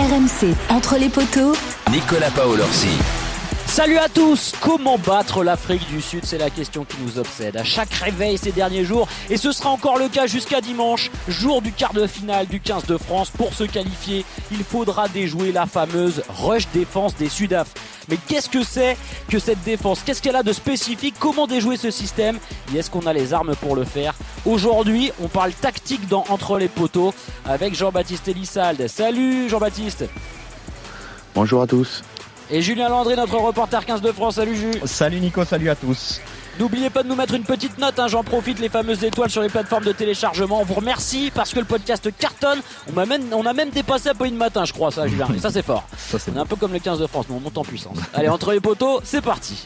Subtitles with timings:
[0.00, 1.52] RMC, entre les poteaux.
[1.90, 2.88] Nicolas Paolorsi.
[3.70, 7.62] Salut à tous Comment battre l'Afrique du Sud C'est la question qui nous obsède à
[7.62, 11.70] chaque réveil ces derniers jours et ce sera encore le cas jusqu'à dimanche, jour du
[11.70, 13.30] quart de finale du 15 de France.
[13.30, 17.68] Pour se qualifier, il faudra déjouer la fameuse rush défense des Sudaf.
[18.08, 18.96] Mais qu'est-ce que c'est
[19.28, 20.02] que cette défense?
[20.04, 21.14] Qu'est-ce qu'elle a de spécifique?
[21.20, 22.40] Comment déjouer ce système?
[22.74, 24.14] Et est-ce qu'on a les armes pour le faire?
[24.46, 27.14] Aujourd'hui, on parle tactique dans Entre les poteaux
[27.46, 28.88] avec Jean-Baptiste Elissalde.
[28.88, 30.06] Salut Jean-Baptiste
[31.36, 32.02] Bonjour à tous.
[32.52, 34.34] Et Julien Landry, notre reporter 15 de France.
[34.34, 34.80] Salut Jules.
[34.84, 36.20] Salut Nico, salut à tous.
[36.58, 39.40] N'oubliez pas de nous mettre une petite note, hein, j'en profite, les fameuses étoiles sur
[39.40, 40.60] les plateformes de téléchargement.
[40.60, 42.58] On vous remercie parce que le podcast cartonne.
[42.92, 45.28] On a même, on a même dépassé un peu une matin, je crois, ça, Julien.
[45.36, 45.84] Et ça, c'est fort.
[45.96, 47.62] Ça, c'est On est un peu comme le 15 de France, mais on monte en
[47.62, 47.96] puissance.
[48.14, 49.64] Allez, entre les poteaux, c'est parti.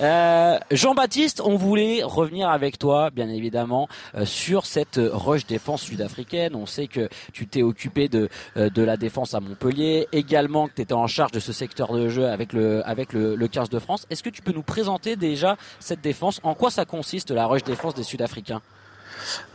[0.00, 6.54] Euh, Jean-Baptiste, on voulait revenir avec toi, bien évidemment, euh, sur cette rush défense sud-africaine.
[6.54, 10.74] On sait que tu t'es occupé de, euh, de la défense à Montpellier, également que
[10.76, 13.70] tu étais en charge de ce secteur de jeu avec le, avec le, le 15
[13.70, 14.06] de France.
[14.10, 16.40] Est-ce que tu peux nous présenter déjà cette défense?
[16.42, 18.60] En quoi ça consiste la rush défense des Sud-Africains?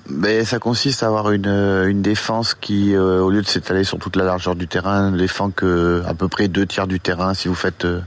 [0.09, 3.83] Ben, ça consiste à avoir une, euh, une défense qui, euh, au lieu de s'étaler
[3.83, 7.33] sur toute la largeur du terrain, défend que à peu près deux tiers du terrain.
[7.33, 8.01] Si vous faites euh,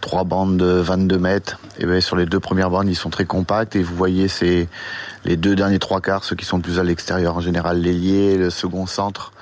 [0.00, 3.26] trois bandes de 22 mètres, et ben sur les deux premières bandes, ils sont très
[3.26, 3.76] compacts.
[3.76, 4.68] Et vous voyez c'est
[5.24, 8.50] les deux derniers trois quarts, ceux qui sont plus à l'extérieur en général, l'ailier, le
[8.50, 9.32] second centre,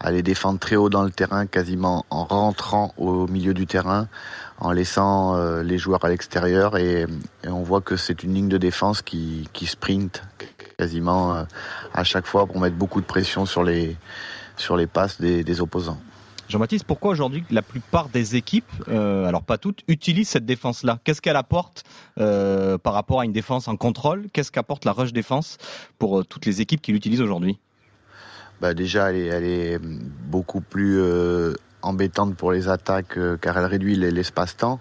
[0.00, 4.08] à les défendre très haut dans le terrain, quasiment en rentrant au milieu du terrain,
[4.58, 6.76] en laissant euh, les joueurs à l'extérieur.
[6.76, 7.06] Et,
[7.46, 10.22] on voit que c'est une ligne de défense qui, sprint
[10.78, 11.42] quasiment euh,
[11.94, 13.96] à chaque fois pour mettre beaucoup de pression sur les
[14.56, 15.98] sur les passes des opposants.
[16.50, 20.98] Jean-Baptiste, pourquoi aujourd'hui la plupart des équipes, euh, alors pas toutes, utilisent cette défense-là?
[21.04, 21.84] Qu'est-ce qu'elle apporte
[22.18, 24.26] euh, par rapport à une défense en contrôle?
[24.32, 25.58] Qu'est-ce qu'apporte la rush défense
[25.98, 27.58] pour euh, toutes les équipes qui l'utilisent aujourd'hui?
[28.60, 31.00] Bah déjà, elle est, beaucoup plus
[31.80, 34.80] embêtante pour les attaques car elle réduit les- l'espace-temps.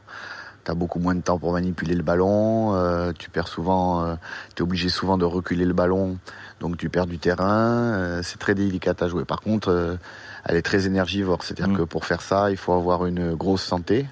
[0.69, 2.75] Tu as beaucoup moins de temps pour manipuler le ballon.
[2.75, 4.15] euh, tu perds souvent,
[4.55, 6.19] tu es obligé souvent de reculer le ballon,
[6.59, 7.95] donc tu perds du terrain.
[7.97, 9.25] euh, c'est très délicat à jouer.
[9.25, 9.95] Par contre, euh,
[10.45, 11.41] elle est très énergivore.
[11.41, 11.77] C'est-à-dire Mm.
[11.77, 14.05] que pour faire ça, il faut avoir une grosse santé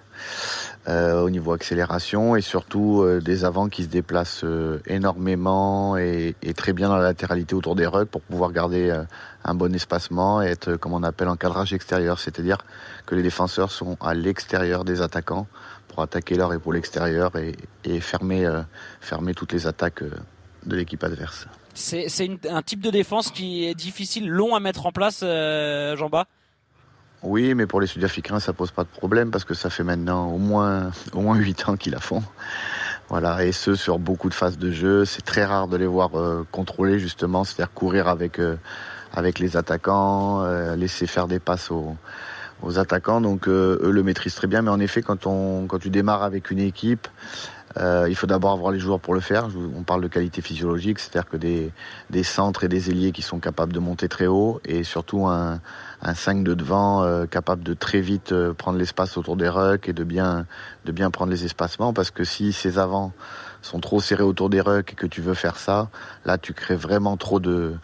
[0.88, 6.36] euh, au niveau accélération et surtout euh, des avants qui se déplacent euh, énormément et,
[6.42, 9.04] et très bien dans la latéralité autour des rugs pour pouvoir garder euh,
[9.44, 12.60] un bon espacement et être, comme on appelle, en cadrage extérieur, c'est-à-dire
[13.06, 15.48] que les défenseurs sont à l'extérieur des attaquants
[15.90, 18.62] pour attaquer leur épaule extérieure et, et fermer, euh,
[19.02, 20.12] fermer toutes les attaques euh,
[20.66, 21.48] de l'équipe adverse.
[21.74, 22.08] C'est
[22.50, 26.26] un type de défense qui est difficile, long à mettre en place, Jean-Bas
[27.24, 30.28] Oui, mais pour les Sud-Africains, ça pose pas de problème parce que ça fait maintenant
[30.28, 32.24] au moins au moins huit ans qu'ils la font.
[33.10, 35.06] Voilà, et ce sur beaucoup de phases de jeu.
[35.06, 38.58] C'est très rare de les voir euh, contrôler justement, c'est-à-dire courir avec euh,
[39.14, 41.96] avec les attaquants, euh, laisser faire des passes aux
[42.62, 43.22] aux attaquants.
[43.22, 44.62] Donc euh, eux le maîtrisent très bien.
[44.62, 47.08] Mais en effet, quand on quand tu démarres avec une équipe,
[47.76, 49.48] il faut d'abord avoir les joueurs pour le faire.
[49.76, 51.72] On parle de qualité physiologique, c'est-à-dire que des,
[52.10, 55.60] des centres et des ailiers qui sont capables de monter très haut et surtout un,
[56.02, 59.90] un 5 de devant euh, capable de très vite euh, prendre l'espace autour des rucks
[59.90, 60.46] et de bien,
[60.86, 61.94] de bien prendre les espacements.
[61.94, 63.14] Parce que si ces avants
[63.62, 65.90] sont trop serrés autour des rucks et que tu veux faire ça,
[66.26, 67.76] là tu crées vraiment trop de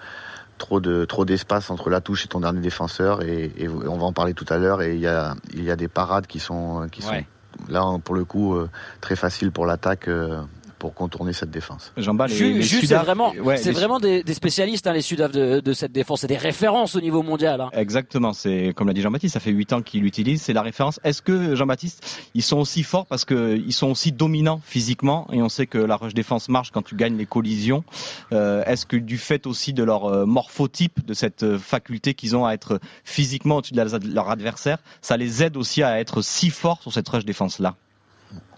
[0.59, 3.21] trop de trop d'espace entre la touche et ton dernier défenseur.
[3.23, 5.75] Et, on va en parler tout à l'heure et il y a il y a
[5.75, 7.23] des parades qui sont qui sont
[7.69, 8.69] là pour le coup euh,
[9.01, 10.41] très faciles pour l'attaque euh,
[10.83, 11.93] pour contourner cette défense.
[11.95, 14.85] Jean-Bas, les, Ju- les Jules, c'est Sudaf- vraiment, ouais, c'est les- vraiment des, des spécialistes,
[14.85, 16.19] hein, les Sudaf de, de cette défense.
[16.19, 17.61] C'est des références au niveau mondial.
[17.61, 17.69] hein.
[17.71, 20.99] Exactement, c'est comme l'a dit Jean-Baptiste, ça fait 8 ans qu'il l'utilise, c'est la référence.
[21.05, 25.41] Est-ce que Jean-Baptiste, ils sont aussi forts parce que ils sont aussi dominants physiquement et
[25.41, 27.85] on sait que la rush défense marche quand tu gagnes les collisions.
[28.33, 32.35] Euh, Est-ce que du fait aussi de leur euh, morphotype, de cette euh, faculté qu'ils
[32.35, 36.49] ont à être physiquement au-dessus de leur adversaire, ça les aide aussi à être si
[36.49, 37.75] forts sur cette rush défense là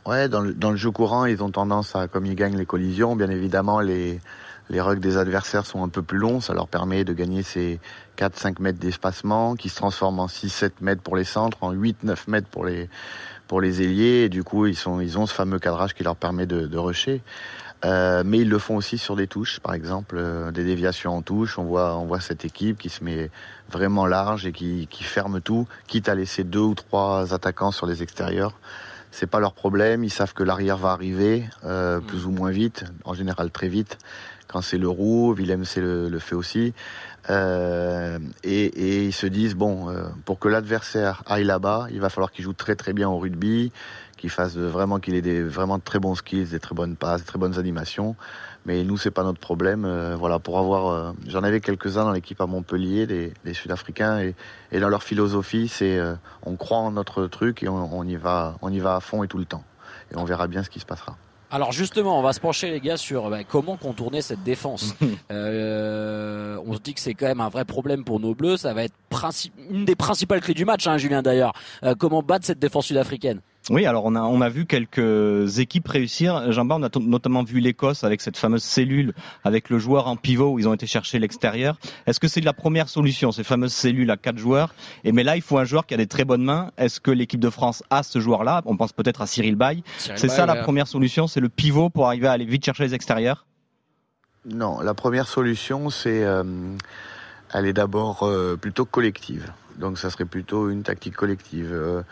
[0.06, 2.68] Ouais, dans le, dans le jeu courant, ils ont tendance à, comme ils gagnent les
[2.68, 4.20] collisions, bien évidemment, les,
[4.70, 6.42] les rugs des adversaires sont un peu plus longs.
[6.42, 7.80] Ça leur permet de gagner ces
[8.18, 12.48] 4-5 mètres d'espacement qui se transforment en 6-7 mètres pour les centres, en 8-9 mètres
[12.48, 12.90] pour les,
[13.48, 14.26] pour les ailiers.
[14.26, 16.78] Et du coup, ils, sont, ils ont ce fameux cadrage qui leur permet de, de
[16.78, 17.22] rusher.
[17.84, 21.22] Euh, mais ils le font aussi sur des touches, par exemple, euh, des déviations en
[21.22, 21.60] touche.
[21.60, 23.30] On voit, on voit cette équipe qui se met
[23.70, 27.86] vraiment large et qui, qui ferme tout, quitte à laisser deux ou trois attaquants sur
[27.86, 28.58] les extérieurs
[29.16, 30.04] c'est pas leur problème.
[30.04, 33.98] Ils savent que l'arrière va arriver euh, plus ou moins vite, en général très vite.
[34.48, 36.74] Quand c'est le roux, Willem c'est le, le fait aussi.
[37.30, 42.10] Euh, et, et, ils se disent bon, euh, pour que l'adversaire aille là-bas, il va
[42.10, 43.72] falloir qu'il joue très très bien au rugby,
[44.26, 47.28] qu'il fasse vraiment qu'il ait des vraiment très bons skills, des très bonnes passes, des
[47.28, 48.16] très bonnes animations.
[48.66, 49.86] Mais nous, c'est pas notre problème.
[49.86, 54.20] Euh, voilà, pour avoir, euh, j'en avais quelques-uns dans l'équipe à Montpellier, des, des Sud-Africains,
[54.22, 54.34] et,
[54.72, 58.16] et, dans leur philosophie, c'est euh, on croit en notre truc et on, on y
[58.16, 59.64] va, on y va à fond et tout le temps.
[60.12, 61.16] Et on verra bien ce qui se passera.
[61.52, 64.96] Alors justement, on va se pencher les gars sur bah, comment contourner cette défense.
[65.32, 68.58] euh, on se dit que c'est quand même un vrai problème pour nos Bleus.
[68.58, 68.96] Ça va être
[69.70, 71.54] une des principales clés du match, hein, Julien d'ailleurs.
[71.84, 73.42] Euh, comment battre cette défense sud-africaine?
[73.72, 76.52] Oui, alors on a on a vu quelques équipes réussir.
[76.52, 79.14] Jean-Bart, on a notamment vu l'Écosse avec cette fameuse cellule
[79.44, 81.78] avec le joueur en pivot où ils ont été chercher l'extérieur.
[82.06, 84.76] Est-ce que c'est la première solution, ces fameuses cellules à quatre joueurs?
[85.04, 86.72] Et mais là, il faut un joueur qui a des très bonnes mains.
[86.78, 88.62] Est-ce que l'équipe de France a ce joueur-là?
[88.66, 89.82] On pense peut-être à Cyril Bay.
[89.98, 92.94] C'est ça la première solution, c'est le pivot pour arriver à aller vite chercher les
[92.94, 93.48] extérieurs?
[94.46, 96.44] Non, la première solution, c'est euh,
[97.52, 99.52] elle est d'abord euh, plutôt collective.
[99.80, 101.72] Donc ça serait plutôt une tactique collective.
[101.72, 102.04] Euh,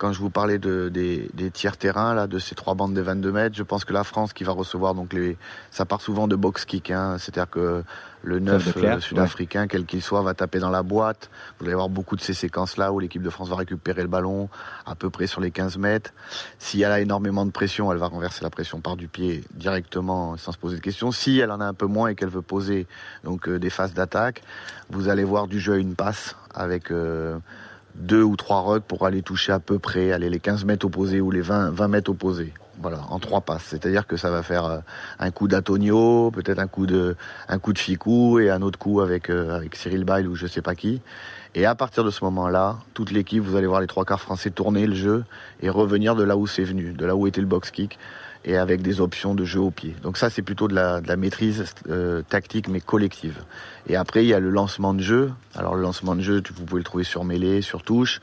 [0.00, 3.02] quand je vous parlais de, des, des, tiers terrain là, de ces trois bandes de
[3.02, 5.36] 22 mètres, je pense que la France qui va recevoir donc les,
[5.70, 7.84] ça part souvent de box kick, hein, c'est-à-dire que
[8.22, 9.68] le neuf euh, sud-africain, ouais.
[9.68, 11.28] quel qu'il soit, va taper dans la boîte.
[11.58, 14.48] Vous allez avoir beaucoup de ces séquences-là où l'équipe de France va récupérer le ballon
[14.86, 16.12] à peu près sur les 15 mètres.
[16.58, 20.38] Si elle a énormément de pression, elle va renverser la pression par du pied directement
[20.38, 21.12] sans se poser de questions.
[21.12, 22.86] Si elle en a un peu moins et qu'elle veut poser
[23.22, 24.42] donc euh, des phases d'attaque,
[24.88, 27.38] vous allez voir du jeu à une passe avec euh,
[27.94, 31.20] deux ou trois rucks pour aller toucher à peu près aller les 15 mètres opposés
[31.20, 32.52] ou les 20, 20 mètres opposés.
[32.80, 33.64] Voilà, en trois passes.
[33.64, 34.78] C'est-à-dire que ça va faire euh,
[35.18, 37.14] un coup d'Antonio, peut-être un coup de
[37.48, 40.46] un coup de Ficou et un autre coup avec euh, avec Cyril Bail ou je
[40.46, 41.02] sais pas qui.
[41.54, 44.50] Et à partir de ce moment-là, toute l'équipe, vous allez voir les trois quarts français
[44.50, 45.24] tourner le jeu
[45.60, 47.98] et revenir de là où c'est venu, de là où était le box kick
[48.44, 49.94] et avec des options de jeu au pied.
[50.02, 53.42] Donc ça, c'est plutôt de la, de la maîtrise euh, tactique, mais collective.
[53.86, 55.32] Et après, il y a le lancement de jeu.
[55.54, 58.20] Alors le lancement de jeu, vous pouvez le trouver sur mêlée, sur touche,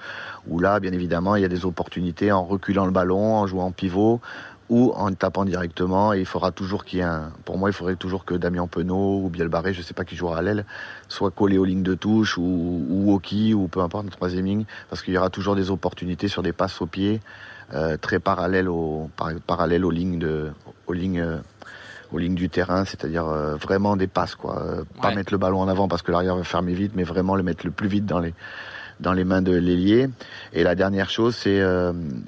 [0.47, 3.65] où là, bien évidemment, il y a des opportunités en reculant le ballon, en jouant
[3.65, 4.19] en pivot,
[4.69, 6.13] ou en tapant directement.
[6.13, 7.31] Et il faudra toujours qu'il y ait un.
[7.45, 10.15] Pour moi, il faudrait toujours que Damien Penaud ou Biel Barré, je sais pas qui
[10.15, 10.65] jouera à l'aile,
[11.09, 14.45] soit collé aux lignes de touche ou, ou au qui ou peu importe, la troisième
[14.45, 17.21] ligne, parce qu'il y aura toujours des opportunités sur des passes au pied.
[17.73, 20.51] Euh, très parallèle aux, par, parallèle aux lignes de,
[20.87, 21.37] aux lignes, euh,
[22.13, 24.61] aux lignes du terrain, c'est-à-dire euh, vraiment des passes, quoi.
[24.61, 27.35] Euh, pas mettre le ballon en avant parce que l'arrière va fermer vite, mais vraiment
[27.35, 28.33] le mettre le plus vite dans les,
[29.01, 30.07] dans les mains de l'ailier.
[30.53, 31.61] Et la dernière chose, c'est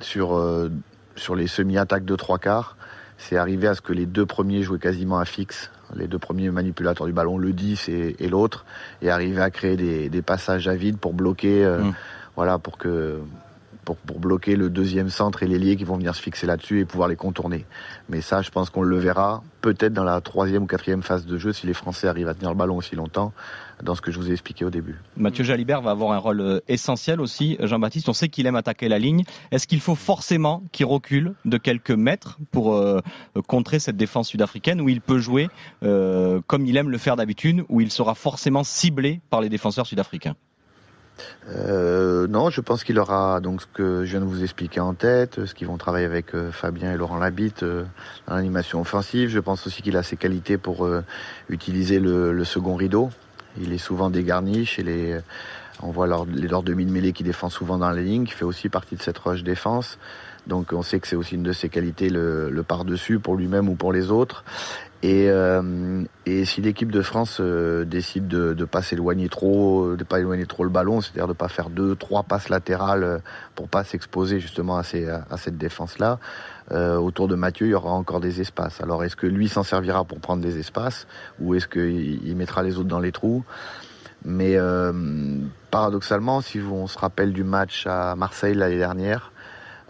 [0.02, 0.70] sur,
[1.16, 2.76] sur les semi-attaques de trois quarts,
[3.18, 6.50] c'est arriver à ce que les deux premiers jouent quasiment à fixe les deux premiers
[6.50, 8.66] manipulateurs du ballon, le 10 et, et l'autre,
[9.02, 11.94] et arriver à créer des, des, passages à vide pour bloquer, euh, mmh.
[12.36, 13.20] voilà, pour que
[13.96, 17.08] pour, bloquer le deuxième centre et l'ailier qui vont venir se fixer là-dessus et pouvoir
[17.08, 17.66] les contourner.
[18.10, 21.38] Mais ça, je pense qu'on le verra peut-être dans la troisième ou quatrième phase de
[21.38, 23.34] jeu si les Français arrivent à tenir le ballon aussi longtemps
[23.84, 24.98] dans ce que je vous ai expliqué au début.
[25.16, 27.58] Mathieu Jalibert va avoir un rôle essentiel aussi.
[27.62, 29.24] Jean-Baptiste, on sait qu'il aime attaquer la ligne.
[29.52, 33.00] Est-ce qu'il faut forcément qu'il recule de quelques mètres pour euh,
[33.48, 35.50] contrer cette défense sud-africaine où il peut jouer
[35.84, 39.86] euh, comme il aime le faire d'habitude, où il sera forcément ciblé par les défenseurs
[39.86, 40.36] sud-africains?
[41.50, 44.94] Euh, non, je pense qu'il aura donc ce que je viens de vous expliquer en
[44.94, 47.84] tête, ce qu'ils vont travailler avec euh, Fabien et Laurent Labitte euh,
[48.28, 49.30] dans l'animation offensive.
[49.30, 50.88] Je pense aussi qu'il a ses qualités pour
[51.50, 53.10] utiliser le, second rideau.
[53.60, 55.20] Il est souvent dégarni chez les.
[55.82, 58.68] On voit leurs, les leurs demi-mêlée qui défend souvent dans les lignes, qui fait aussi
[58.68, 59.98] partie de cette roche défense.
[60.46, 63.76] Donc on sait que c'est aussi une de ses qualités, le par-dessus pour lui-même ou
[63.76, 64.44] pour les autres.
[65.02, 70.04] Et, euh, et si l'équipe de France euh, décide de ne pas s'éloigner trop, de
[70.04, 73.18] pas éloigner trop le ballon, c'est-à-dire de pas faire deux, trois passes latérales euh,
[73.56, 76.20] pour pas s'exposer justement à, cette défense-là,
[76.72, 78.82] autour de Mathieu, il y aura encore des espaces.
[78.82, 81.08] Alors est-ce que lui s'en servira pour prendre des espaces
[81.40, 83.44] ou est-ce qu'il il mettra les autres dans les trous?
[84.24, 84.56] Mais
[85.72, 89.32] paradoxalement, si on se rappelle du match à Marseille l'année dernière,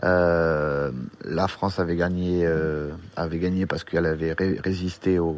[0.04, 0.92] euh,
[1.26, 5.38] la France avait gagné, euh, avait gagné parce qu'elle avait ré résisté au,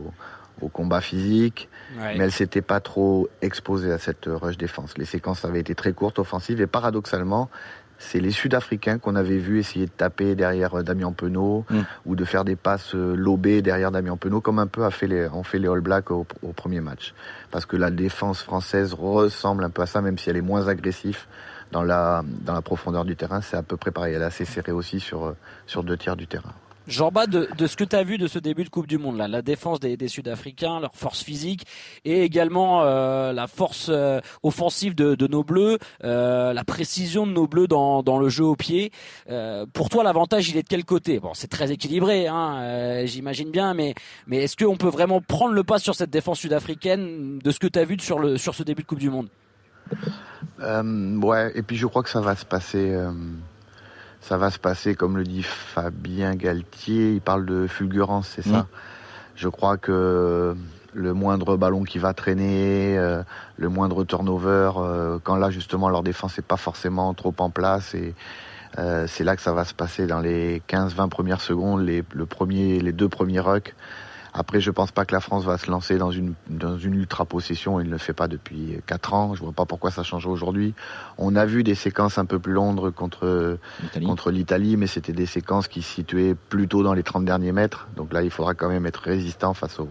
[0.62, 1.68] au, combat physique,
[2.00, 2.18] ouais.
[2.18, 4.98] mais elle s'était pas trop exposée à cette rush défense.
[4.98, 7.50] Les séquences avaient été très courtes, offensives, et paradoxalement,
[7.98, 11.82] c'est les Sud-Africains qu'on avait vu essayer de taper derrière Damien Penaud mm.
[12.06, 15.27] ou de faire des passes lobées derrière Damien Penaud, comme un peu a fait les,
[15.27, 17.13] ont fait les All Blacks au, au, premier match.
[17.50, 20.68] Parce que la défense française ressemble un peu à ça, même si elle est moins
[20.68, 21.25] agressive
[21.71, 23.41] dans la, dans la profondeur du terrain.
[23.41, 24.15] C'est à peu près pareil.
[24.15, 25.35] Elle est assez serrée aussi sur,
[25.67, 26.53] sur deux tiers du terrain.
[26.87, 29.27] Jean-Bas, de, ce que tu as vu de ce début de Coupe du Monde, là,
[29.27, 31.63] la défense des, Sud-Africains, leur force physique
[32.05, 37.47] et également euh, la force euh, offensive de, nos Bleus, euh, la précision de nos
[37.47, 38.91] Bleus dans, le jeu au pied.
[39.73, 41.19] pour toi, l'avantage, il est de quel côté?
[41.19, 43.93] Bon, c'est très équilibré, hein, j'imagine bien, mais,
[44.27, 47.67] mais est-ce qu'on peut vraiment prendre le pas sur cette défense sud-africaine de ce que
[47.67, 49.29] tu as vu sur, le, sur ce début de Coupe du Monde?
[50.60, 52.95] Ouais, et puis je crois que ça va se passer
[54.21, 58.60] ça va se passer, comme le dit Fabien Galtier, il parle de fulgurance, c'est ça.
[58.60, 58.67] Mm.
[59.36, 60.55] Je crois que
[60.93, 63.24] le moindre ballon qui va traîner, euh,
[63.57, 67.95] le moindre turnover, euh, quand là justement leur défense n'est pas forcément trop en place
[67.95, 68.13] et
[68.77, 72.25] euh, c'est là que ça va se passer dans les 15-20 premières secondes, les, le
[72.25, 73.74] premier, les deux premiers rucks.
[74.33, 77.25] Après, je pense pas que la France va se lancer dans une, dans une ultra
[77.25, 77.81] possession.
[77.81, 79.35] Il ne le fait pas depuis 4 ans.
[79.35, 80.73] Je vois pas pourquoi ça change aujourd'hui.
[81.17, 83.57] On a vu des séquences un peu plus longues contre,
[84.05, 87.89] contre l'Italie, mais c'était des séquences qui se situaient plutôt dans les 30 derniers mètres.
[87.97, 89.89] Donc là, il faudra quand même être résistant face aux,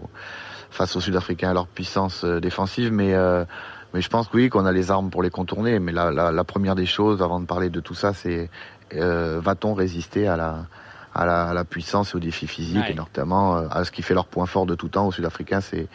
[0.71, 2.91] face aux Sud-Africains à leur puissance euh, défensive.
[2.91, 3.45] Mais, euh,
[3.93, 5.77] mais je pense oui, qu'on a les armes pour les contourner.
[5.77, 8.49] Mais la, la, la, première des choses, avant de parler de tout ça, c'est
[8.95, 10.65] euh, va-t-on résister à la,
[11.13, 14.27] à la, puissance et aux défis physiques, et notamment euh, à ce qui fait leur
[14.27, 15.87] point fort de tout temps aux Sud-Africains, c'est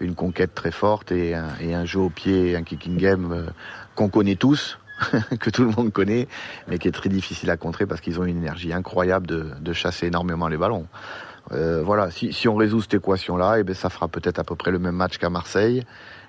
[0.00, 3.46] une conquête très forte et un, et un, jeu au pied, un kicking game euh,
[3.94, 4.78] qu'on connaît tous,
[5.40, 6.28] que tout le monde connaît,
[6.68, 9.72] mais qui est très difficile à contrer parce qu'ils ont une énergie incroyable de, de
[9.72, 10.86] chasser énormément les ballons.
[11.52, 14.44] Euh, voilà, si, si, on résout cette équation-là, et eh ben ça fera peut-être à
[14.44, 15.84] peu près le même match qu'à Marseille.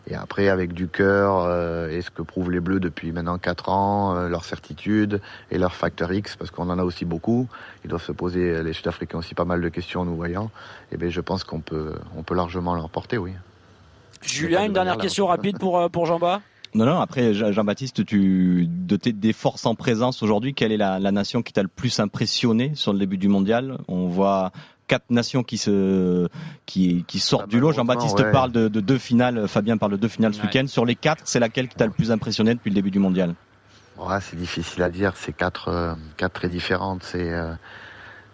[0.08, 3.70] Et après, avec du cœur, euh, et ce que prouvent les Bleus depuis maintenant 4
[3.70, 7.48] ans, euh, leur certitude et leur facteur X, parce qu'on en a aussi beaucoup.
[7.84, 10.46] Ils doivent se poser, les Sud-Africains aussi, pas mal de questions, nous voyant.
[10.91, 13.34] Et eh bien, je pense qu'on peut, on peut largement leur porter, oui.
[14.22, 16.41] Julien, une dernière question rapide pour, euh, pour Jean-Bas
[16.74, 21.00] non, non, après, Jean-Baptiste, tu, de tes, des forces en présence aujourd'hui, quelle est la,
[21.00, 23.77] la nation qui t'a le plus impressionné sur le début du mondial?
[23.89, 24.53] On voit
[24.91, 26.27] quatre nations qui se
[26.65, 27.71] qui, qui sortent ah, du lot.
[27.71, 30.65] Jean-Baptiste parle de, deux finales, Fabien parle de deux finales ce week-end.
[30.67, 33.33] Sur les quatre, c'est laquelle qui t'a le plus impressionné depuis le début du mondial?
[34.19, 35.13] C'est difficile à dire.
[35.15, 37.03] C'est quatre, euh, quatre très différentes.
[37.03, 37.53] C'est euh,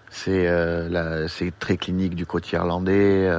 [0.10, 1.28] c'est euh,
[1.60, 3.30] très clinique du côté irlandais.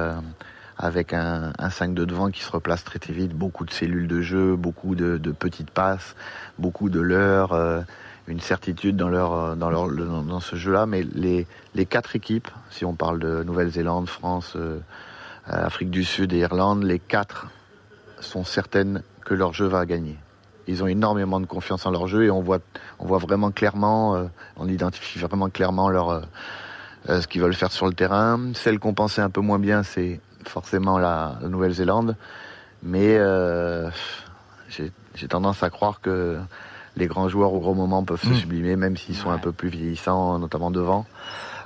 [0.77, 4.07] avec un, un 5 de devant qui se replace très très vite, beaucoup de cellules
[4.07, 6.15] de jeu, beaucoup de, de petites passes,
[6.57, 7.83] beaucoup de leurres,
[8.29, 10.85] une certitude dans leur euh, dans leur dans ce jeu-là.
[10.85, 14.79] Mais les les quatre équipes, si on parle de Nouvelle-Zélande, France, euh,
[15.49, 17.47] euh, Afrique du Sud et Irlande, les quatre
[18.21, 20.17] sont certaines que leur jeu va gagner.
[20.67, 22.59] Ils ont énormément de confiance en leur jeu et on voit
[22.99, 26.21] on voit vraiment clairement, on identifie vraiment clairement leur
[27.07, 28.51] ce qu'ils veulent faire sur le terrain.
[28.53, 32.15] Celle qu'on pensait un peu moins bien, c'est forcément la, la Nouvelle-Zélande,
[32.83, 33.17] mais
[34.69, 36.37] j'ai tendance à croire que
[36.99, 38.35] les grands joueurs au gros moment peuvent se mm.
[38.35, 41.05] sublimer, même s'ils sont un peu plus vieillissants, notamment devant.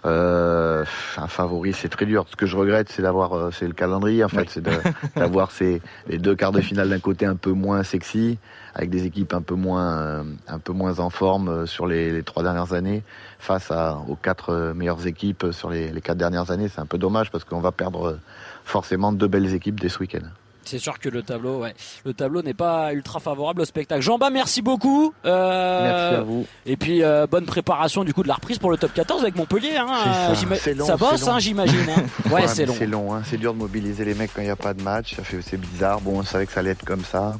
[0.05, 0.83] Euh,
[1.15, 2.25] un favori, c'est très dur.
[2.29, 4.63] Ce que je regrette, c'est d'avoir, euh, c'est le calendrier en fait, c'est
[5.15, 8.37] d'avoir ces les deux quarts de finale d'un côté un peu moins sexy,
[8.75, 12.23] avec des équipes un peu moins, euh, un peu moins en forme sur les, les
[12.23, 13.01] trois dernières années,
[13.39, 16.67] face à, aux quatre meilleures équipes sur les, les quatre dernières années.
[16.67, 18.19] C'est un peu dommage parce qu'on va perdre
[18.65, 20.27] forcément deux belles équipes dès ce week-end.
[20.65, 21.73] C'est sûr que le tableau, ouais,
[22.05, 24.01] le tableau n'est pas ultra favorable au spectacle.
[24.01, 25.13] Jean-Bas, merci beaucoup.
[25.25, 26.45] Euh, merci à vous.
[26.65, 29.35] Et puis euh, bonne préparation du coup de la reprise pour le top 14 avec
[29.35, 29.75] Montpellier.
[29.77, 30.85] Hein, ça.
[30.85, 31.89] ça bosse, hein, j'imagine.
[31.89, 32.03] Hein.
[32.31, 32.75] Ouais, c'est long.
[32.77, 33.13] C'est long.
[33.13, 33.21] Hein.
[33.25, 35.15] C'est dur de mobiliser les mecs quand il n'y a pas de match.
[35.15, 36.01] Ça fait, c'est bizarre.
[36.01, 37.35] Bon, on savait que ça allait être comme ça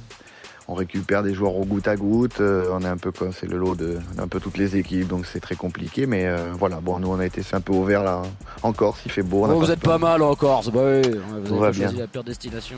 [0.68, 2.40] on récupère des joueurs au goutte à goutte.
[2.40, 5.08] Euh, on est un peu comme c'est le lot de un peu toutes les équipes,
[5.08, 6.06] donc c'est très compliqué.
[6.06, 8.22] Mais euh, voilà, bon, nous on a été un peu ouvert là
[8.62, 9.46] en Corse, il fait beau.
[9.46, 11.02] vous êtes pas mal en Corse, bah oui,
[11.44, 12.78] vous avez choisi la pire destination.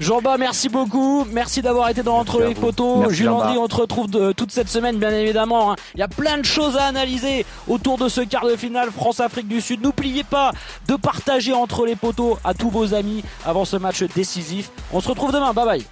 [0.00, 3.10] Jean-Bas, merci beaucoup, merci d'avoir été dans Entre les poteaux.
[3.10, 5.72] Jules Andry, on te retrouve de, toute cette semaine, bien évidemment.
[5.72, 5.76] Hein.
[5.94, 9.48] Il y a plein de choses à analyser autour de ce quart de finale France-Afrique
[9.48, 9.82] du Sud.
[9.82, 10.52] N'oubliez pas
[10.88, 14.70] de partager entre les poteaux à tous vos amis avant ce match décisif.
[14.92, 15.84] On se retrouve demain, bye bye.